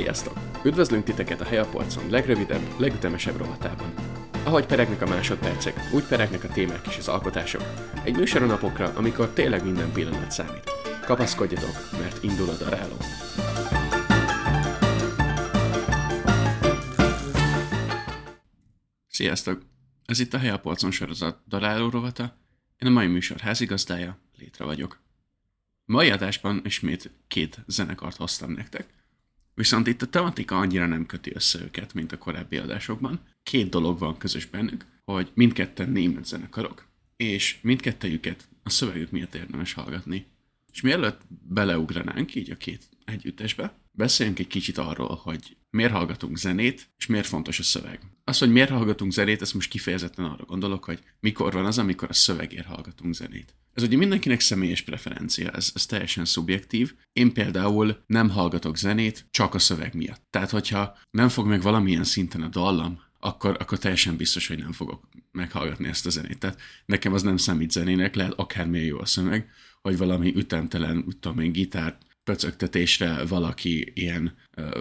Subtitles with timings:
[0.00, 0.38] Sziasztok!
[0.64, 3.94] Üdvözlünk titeket a Helyapolcon legrövidebb, legütemesebb rovatában.
[4.44, 7.62] Ahogy peregnek a másodpercek, úgy peregnek a témák és az alkotások.
[8.04, 10.70] Egy műsor a napokra, amikor tényleg minden pillanat számít.
[11.04, 12.96] Kapaszkodjatok, mert indul a daráló.
[19.08, 19.62] Sziasztok!
[20.04, 22.36] Ez itt a Helyapolcon sorozat daráló rovata.
[22.78, 25.00] Én a mai műsor házigazdája, Létre vagyok.
[25.84, 28.98] Mai adásban ismét két zenekart hoztam nektek,
[29.60, 33.20] viszont itt a tematika annyira nem köti össze őket, mint a korábbi adásokban.
[33.42, 39.72] Két dolog van közös bennük, hogy mindketten német zenekarok, és mindkettejüket a szövegük miatt érdemes
[39.72, 40.26] hallgatni.
[40.72, 46.90] És mielőtt beleugranánk így a két együttesbe, beszéljünk egy kicsit arról, hogy miért hallgatunk zenét,
[46.98, 48.00] és miért fontos a szöveg.
[48.24, 52.08] Az, hogy miért hallgatunk zenét, ezt most kifejezetten arra gondolok, hogy mikor van az, amikor
[52.10, 53.54] a szövegért hallgatunk zenét.
[53.74, 56.94] Ez ugye mindenkinek személyes preferencia, ez, ez teljesen szubjektív.
[57.12, 60.22] Én például nem hallgatok zenét csak a szöveg miatt.
[60.30, 64.72] Tehát, hogyha nem fog meg valamilyen szinten a dallam, akkor, akkor teljesen biztos, hogy nem
[64.72, 66.38] fogok meghallgatni ezt a zenét.
[66.38, 69.50] Tehát nekem az nem számít zenének, lehet akármilyen jó a szöveg,
[69.82, 74.36] hogy valami ütemtelen, tudom én, gitár pöcögtetésre valaki ilyen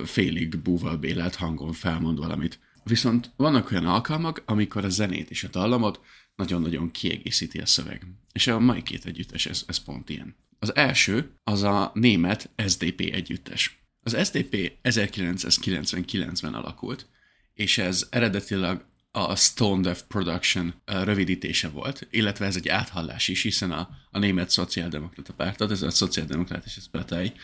[0.06, 2.60] félig búval bélelt hangon felmond valamit.
[2.84, 6.00] Viszont vannak olyan alkalmak, amikor a zenét és a dallamot
[6.36, 8.08] nagyon-nagyon kiegészíti a szöveg.
[8.32, 10.36] És a mai két együttes, ez, ez pont ilyen.
[10.60, 13.84] Az első, az a német SDP együttes.
[14.02, 17.08] Az SDP 1999-ben alakult,
[17.54, 23.72] és ez eredetileg a Stone Death Production rövidítése volt, illetve ez egy áthallás is, hiszen
[23.72, 26.78] a, a német szociáldemokrata pártot, ez a szociáldemokrata és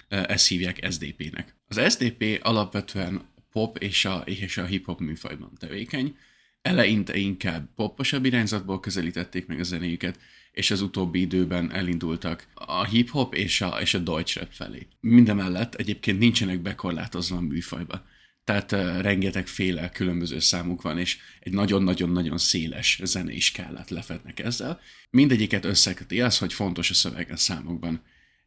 [0.07, 1.55] ezt hívják SDP-nek.
[1.67, 6.16] Az SDP alapvetően pop és a, és a hip-hop műfajban tevékeny,
[6.61, 10.19] eleinte inkább poposabb irányzatból közelítették meg a zenéjüket,
[10.52, 14.88] és az utóbbi időben elindultak a hip-hop és a, és a deutsch felé.
[15.00, 18.06] Mindemellett egyébként nincsenek bekorlátozva a műfajba.
[18.45, 24.79] Tehát rengeteg féle különböző számuk van, és egy nagyon-nagyon-nagyon széles zenei skálát lefednek ezzel.
[25.09, 28.01] Mindegyiket összeköti az, hogy fontos a szöveg a számokban.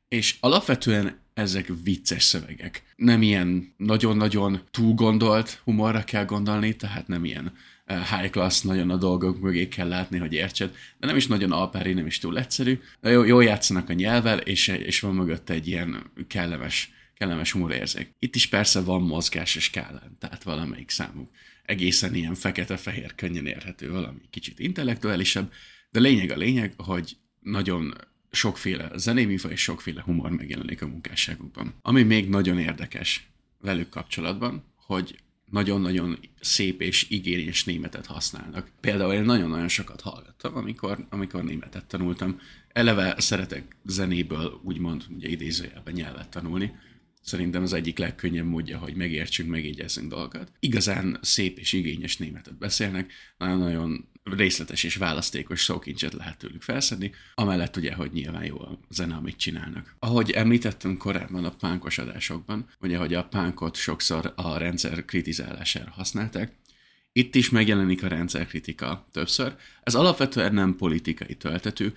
[0.08, 2.82] És alapvetően ezek vicces szövegek.
[2.96, 7.52] Nem ilyen nagyon-nagyon túlgondolt humorra kell gondolni, tehát nem ilyen
[7.86, 11.92] high class, nagyon a dolgok mögé kell látni, hogy értsed, de nem is nagyon alpári,
[11.92, 12.80] nem is túl egyszerű.
[13.00, 18.14] De jó, jól játszanak a nyelvel, és, és van mögött egy ilyen kellemes, kellemes humorérzék.
[18.18, 21.30] Itt is persze van mozgás és skálán, tehát valamelyik számuk
[21.62, 25.52] egészen ilyen fekete-fehér, könnyen érhető, valami kicsit intellektuálisabb,
[25.90, 27.94] de lényeg a lényeg, hogy nagyon
[28.30, 31.74] sokféle zenéműfaj és sokféle humor megjelenik a munkásságukban.
[31.82, 33.28] Ami még nagyon érdekes
[33.60, 35.18] velük kapcsolatban, hogy
[35.50, 38.70] nagyon-nagyon szép és igényes németet használnak.
[38.80, 42.40] Például én nagyon-nagyon sokat hallgattam, amikor, amikor németet tanultam.
[42.68, 46.72] Eleve szeretek zenéből úgymond ugye idézőjelben nyelvet tanulni.
[47.28, 50.52] Szerintem az egyik legkönnyebb módja, hogy megértsünk, megjegyezzünk dolgokat.
[50.60, 57.76] Igazán szép és igényes németet beszélnek, nagyon-nagyon részletes és választékos szókincset lehet tőlük felszedni, amellett
[57.76, 59.94] ugye, hogy nyilván jó a zene, amit csinálnak.
[59.98, 66.52] Ahogy említettem korábban a pánkos adásokban, ugye, hogy a pánkot sokszor a rendszer kritizálására használták,
[67.18, 69.54] itt is megjelenik a rendszerkritika többször.
[69.82, 71.94] Ez alapvetően nem politikai töltető,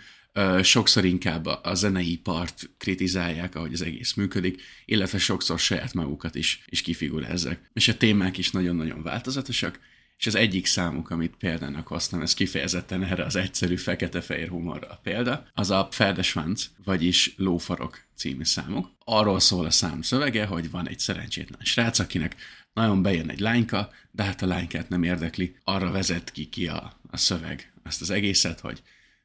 [0.61, 6.63] sokszor inkább a zenei part kritizálják, ahogy az egész működik, illetve sokszor saját magukat is,
[6.65, 7.69] is kifigurázzák.
[7.73, 9.79] És a témák is nagyon-nagyon változatosak,
[10.17, 14.99] és az egyik számuk, amit példának hoztam, ez kifejezetten erre az egyszerű fekete-fehér humorra a
[15.03, 18.91] példa, az a Pferdeschwanz, vagyis Lófarok című számuk.
[19.05, 22.35] Arról szól a szám szövege, hogy van egy szerencsétlen srác, akinek
[22.73, 26.99] nagyon bejön egy lányka, de hát a lánykát nem érdekli, arra vezet ki ki a,
[27.09, 28.81] a szöveg ezt az egészet, hogy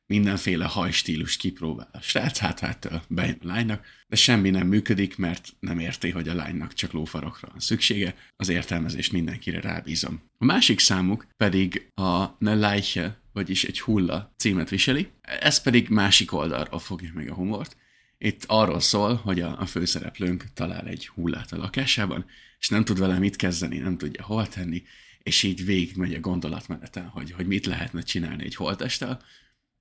[0.06, 5.52] mindenféle hajstílus kipróbál a srác, hát hát bejön a lánynak, de semmi nem működik, mert
[5.60, 10.22] nem érti, hogy a lánynak csak lófarokra van szüksége, az értelmezést mindenkire rábízom.
[10.38, 16.32] A másik számuk pedig a Ne Leiche, vagyis egy hulla címet viseli, ez pedig másik
[16.32, 17.76] oldalról fogja meg a humort.
[18.18, 22.24] Itt arról szól, hogy a, a főszereplőnk talál egy hullát a lakásában,
[22.58, 24.82] és nem tud vele mit kezdeni, nem tudja hol tenni,
[25.22, 29.22] és így végigmegy a gondolatmeneten, hogy, hogy mit lehetne csinálni egy holtesttel,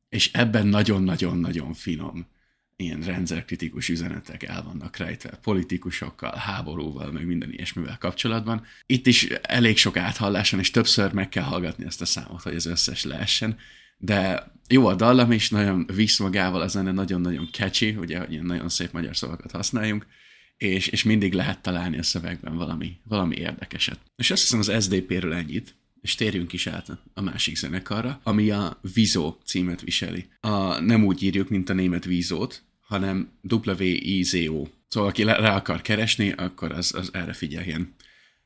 [0.10, 2.28] és ebben nagyon-nagyon-nagyon finom
[2.76, 8.66] ilyen rendszerkritikus üzenetek el vannak rejtve politikusokkal, háborúval, meg minden ilyesmivel kapcsolatban.
[8.86, 12.66] Itt is elég sok áthalláson, és többször meg kell hallgatni ezt a számot, hogy az
[12.66, 13.58] összes leessen,
[13.98, 18.46] de jó a dallam is, nagyon visz magával, a zene nagyon-nagyon catchy, ugye, hogy ilyen
[18.46, 20.08] nagyon szép magyar szavakat használjunk,
[20.58, 24.00] és, és mindig lehet találni a szövegben valami, valami érdekeset.
[24.16, 25.76] És azt hiszem az SDP-ről ennyit
[26.06, 30.26] és térjünk is át a másik zenekarra, ami a Vizo címet viseli.
[30.40, 34.68] A, nem úgy írjuk, mint a német Vizót, hanem W-I-Z-O.
[34.88, 37.96] Szóval aki rá akar keresni, akkor az, az erre figyeljen.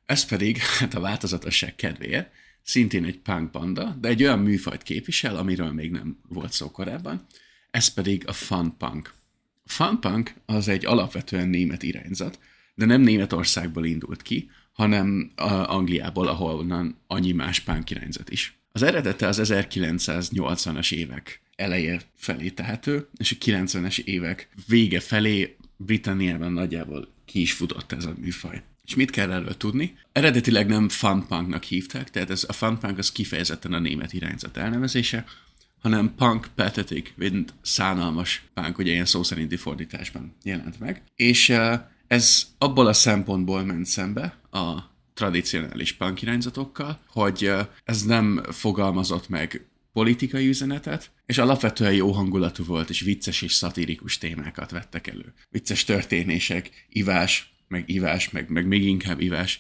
[0.06, 2.31] Ez pedig, hát a változatosság kedvéért,
[2.69, 7.25] szintén egy punk banda, de egy olyan műfajt képvisel, amiről még nem volt szó korábban,
[7.71, 9.13] ez pedig a fun punk.
[9.66, 12.39] Fun punk az egy alapvetően német irányzat,
[12.75, 15.31] de nem Németországból indult ki, hanem
[15.66, 18.60] Angliából, ahol onnan annyi más punk irányzat is.
[18.72, 26.51] Az eredete az 1980-as évek eleje felé tehető, és a 90-es évek vége felé Britanniában
[26.51, 28.63] nagyjából ki is futott ez a műfaj.
[28.89, 29.97] És mit kell erről tudni?
[30.12, 35.25] Eredetileg nem funknak hívták, tehát ez a funkpunk az kifejezetten a német irányzat elnevezése,
[35.81, 41.01] hanem punk pathetic, mint szánalmas punk, ugye ilyen szó szerinti fordításban jelent meg.
[41.15, 41.53] És
[42.07, 44.80] ez abból a szempontból ment szembe a
[45.13, 47.51] tradicionális punk irányzatokkal, hogy
[47.83, 54.18] ez nem fogalmazott meg politikai üzenetet, és alapvetően jó hangulatú volt, és vicces és szatirikus
[54.18, 55.33] témákat vettek elő.
[55.50, 59.60] Vicces történések, ivás, meg ivás, meg, meg még inkább ivás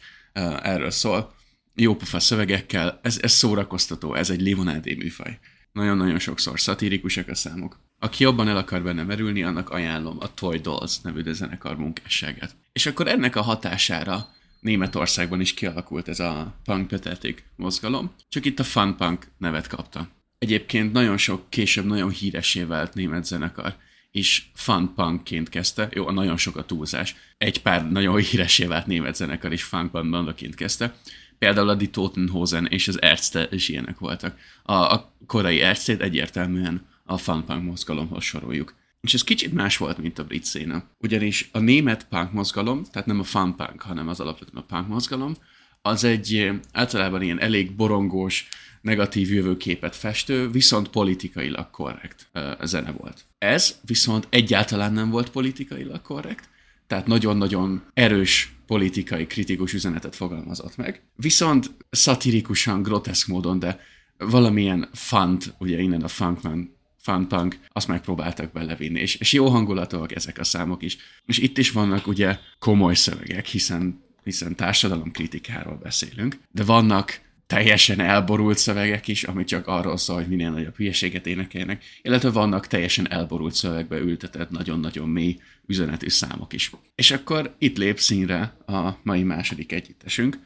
[0.61, 1.33] erről szól.
[1.75, 5.39] Jó pofa szövegekkel, ez, ez szórakoztató, ez egy limonádé műfaj.
[5.71, 7.79] Nagyon-nagyon sokszor szatirikusak a számok.
[7.99, 12.55] Aki jobban el akar benne merülni, annak ajánlom a Toy Dolls nevű zenekar munkásságát.
[12.71, 14.27] És akkor ennek a hatására
[14.59, 20.09] Németországban is kialakult ez a punk pathetic mozgalom, csak itt a fun punk nevet kapta.
[20.37, 23.75] Egyébként nagyon sok később nagyon híresé vált német zenekar,
[24.11, 27.15] és fun punkként kezdte, jó, nagyon sok a túlzás.
[27.37, 30.95] Egy pár nagyon híresé vált német zenekar is fun punk bandaként kezdte,
[31.37, 34.37] például a Die Totenhosen és az Ärzte is ilyenek voltak.
[34.63, 38.75] A, a korai Ärztét egyértelműen a fun punk mozgalomhoz soroljuk.
[39.01, 40.83] És ez kicsit más volt, mint a brit széna.
[40.97, 44.87] Ugyanis a német punk mozgalom, tehát nem a fun punk, hanem az alapvetően a punk
[44.87, 45.35] mozgalom,
[45.81, 48.47] az egy általában ilyen elég borongós,
[48.81, 53.25] negatív jövőképet festő, viszont politikailag korrekt uh, zene volt.
[53.37, 56.49] Ez viszont egyáltalán nem volt politikailag korrekt,
[56.87, 61.01] tehát nagyon-nagyon erős politikai kritikus üzenetet fogalmazott meg.
[61.15, 63.79] Viszont szatirikusan, groteszk módon, de
[64.17, 70.15] valamilyen fant, ugye innen a funkman, fun punk, azt megpróbáltak belevinni, és, és jó hangulatúak
[70.15, 70.97] ezek a számok is.
[71.25, 78.57] És itt is vannak ugye komoly szövegek, hiszen, hiszen társadalomkritikáról beszélünk, de vannak teljesen elborult
[78.57, 83.53] szövegek is, ami csak arról szól, hogy minél nagyobb hülyeséget énekelnek, illetve vannak teljesen elborult
[83.53, 86.71] szövegbe ültetett nagyon-nagyon mély üzenetű számok is.
[86.95, 90.39] És akkor itt lép színre a mai második együttesünk,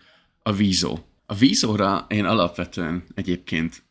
[0.43, 0.99] a vízó.
[1.25, 3.83] A vízóra én alapvetően egyébként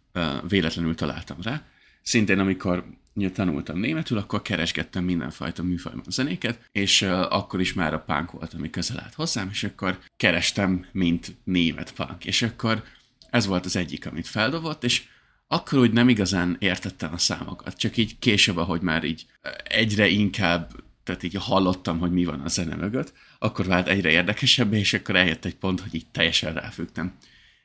[0.49, 1.62] véletlenül találtam rá,
[2.03, 2.85] szintén amikor
[3.32, 8.55] tanultam németül, akkor keresgettem mindenfajta műfajban zenéket, és uh, akkor is már a punk volt,
[8.55, 12.25] ami közel állt hozzám, és akkor kerestem, mint német punk.
[12.25, 12.85] És akkor
[13.31, 15.03] ez volt az egyik, amit feldobott, és
[15.47, 19.26] akkor úgy nem igazán értettem a számokat, csak így később, ahogy már így
[19.65, 20.70] egyre inkább,
[21.05, 25.17] tehát így hallottam, hogy mi van a zene mögött, akkor vált egyre érdekesebb, és akkor
[25.17, 27.12] eljött egy pont, hogy így teljesen ráfügtem.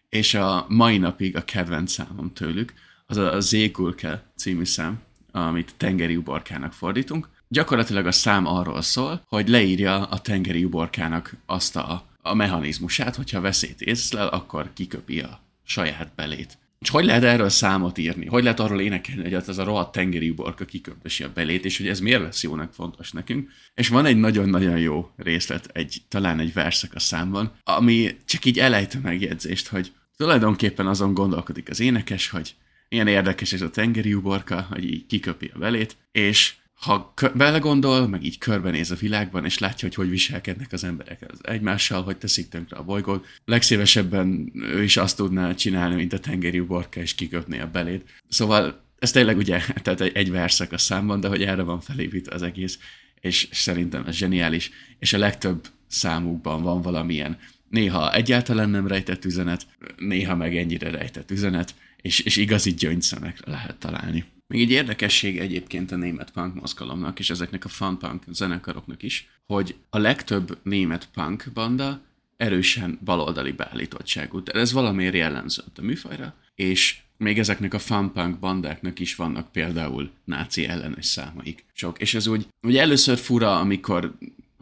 [0.10, 2.74] És a mai napig a kedvenc számom tőlük,
[3.06, 5.02] az a Zégulke című szám,
[5.46, 7.30] amit tengeri uborkának fordítunk.
[7.48, 13.42] Gyakorlatilag a szám arról szól, hogy leírja a tengeri uborkának azt a, a mechanizmusát, hogyha
[13.42, 16.58] veszélyt észlel, akkor kiköpi a saját belét.
[16.80, 18.26] És hogy lehet erről számot írni?
[18.26, 21.88] Hogy lehet arról énekelni, hogy ez a rohadt tengeri uborka kiköpösi a belét, és hogy
[21.88, 23.50] ez miért lesz jónak fontos nekünk?
[23.74, 28.60] És van egy nagyon-nagyon jó részlet, egy, talán egy verszak a számban, ami csak így
[28.60, 32.56] elejt a megjegyzést, hogy tulajdonképpen azon gondolkodik az énekes, hogy
[32.90, 38.24] ilyen érdekes ez a tengeri uborka, hogy így kiköpi a belét, és ha belegondol, meg
[38.24, 42.50] így körbenéz a világban, és látja, hogy hogy viselkednek az emberek az egymással, hogy teszik
[42.50, 47.60] tönkre a bolygót, legszívesebben ő is azt tudná csinálni, mint a tengeri uborka, és kiköpni
[47.60, 48.10] a belét.
[48.30, 52.36] Szóval ez tényleg ugye, tehát egy, egy verszak a számban, de hogy erre van felépítve
[52.36, 52.80] az egész,
[53.20, 57.38] és szerintem ez zseniális, és a legtöbb számukban van valamilyen.
[57.70, 59.68] Néha egyáltalán nem rejtett üzenet,
[59.98, 61.74] néha meg ennyire rejtett üzenet,
[62.08, 64.26] és, és igazi gyöngyszemekre lehet találni.
[64.48, 69.30] Még egy érdekesség egyébként a német punk mozgalomnak, és ezeknek a fun punk zenekaroknak is,
[69.46, 72.02] hogy a legtöbb német punk banda
[72.38, 74.44] erősen baloldali beállítottságú.
[74.44, 79.52] Tehát ez valamiért jellemző a műfajra, és még ezeknek a fun punk bandáknak is vannak
[79.52, 81.66] például náci ellenes számaik.
[81.74, 82.00] Sok.
[82.00, 84.18] És ez úgy, ugye először fura, amikor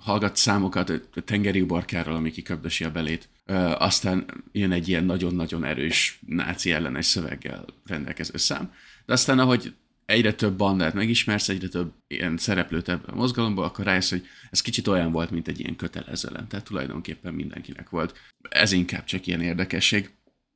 [0.06, 3.30] hallgat számokat a tengeri uborkáról, ami kiköbdösi a belét.
[3.78, 8.74] Aztán jön egy ilyen nagyon-nagyon erős náci ellenes szöveggel rendelkező szám.
[9.06, 9.74] De aztán, ahogy
[10.06, 14.62] egyre több bandát megismersz, egyre több ilyen szereplőt ebben a mozgalomban, akkor rájössz, hogy ez
[14.62, 16.48] kicsit olyan volt, mint egy ilyen kötelezőlem.
[16.48, 18.18] Tehát tulajdonképpen mindenkinek volt.
[18.50, 20.10] Ez inkább csak ilyen érdekesség.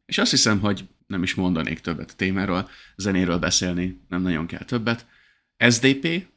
[0.05, 4.63] És azt hiszem, hogy nem is mondanék többet a témáról, zenéről beszélni nem nagyon kell
[4.63, 5.05] többet.
[5.57, 6.27] SDP,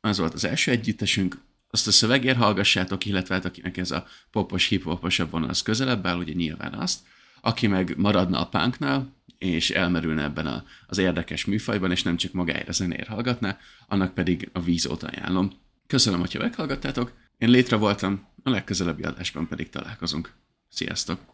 [0.00, 1.42] az volt az első együttesünk,
[1.74, 6.18] azt a szövegért hallgassátok, illetve hát akinek ez a popos, hip-hoposabb vonal az közelebb áll,
[6.18, 7.00] ugye nyilván azt,
[7.40, 12.32] aki meg maradna a punknál, és elmerülne ebben a, az érdekes műfajban, és nem csak
[12.32, 15.52] magáért a zenéért hallgatná, annak pedig a vízót ajánlom.
[15.86, 20.32] Köszönöm, hogyha meghallgattátok, én létre voltam, a legközelebbi adásban pedig találkozunk.
[20.68, 21.33] Sziasztok!